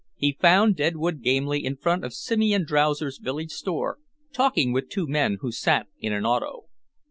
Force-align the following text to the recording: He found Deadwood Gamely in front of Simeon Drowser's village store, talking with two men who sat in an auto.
He 0.15 0.31
found 0.41 0.77
Deadwood 0.77 1.21
Gamely 1.21 1.63
in 1.63 1.75
front 1.75 2.03
of 2.03 2.11
Simeon 2.11 2.65
Drowser's 2.65 3.19
village 3.19 3.51
store, 3.51 3.99
talking 4.33 4.73
with 4.73 4.89
two 4.89 5.05
men 5.05 5.37
who 5.41 5.51
sat 5.51 5.85
in 5.99 6.11
an 6.11 6.25
auto. 6.25 6.63